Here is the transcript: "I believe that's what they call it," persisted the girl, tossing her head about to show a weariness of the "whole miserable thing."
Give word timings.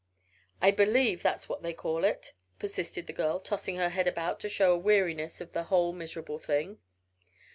"I 0.63 0.71
believe 0.71 1.21
that's 1.21 1.47
what 1.47 1.61
they 1.61 1.73
call 1.75 2.03
it," 2.05 2.33
persisted 2.57 3.05
the 3.05 3.13
girl, 3.13 3.39
tossing 3.39 3.75
her 3.75 3.89
head 3.89 4.07
about 4.07 4.39
to 4.39 4.49
show 4.49 4.73
a 4.73 4.77
weariness 4.79 5.41
of 5.41 5.53
the 5.53 5.65
"whole 5.65 5.93
miserable 5.93 6.39
thing." 6.39 6.79